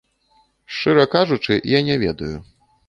[0.77, 2.37] Шчыра кажучы, я не ведаю.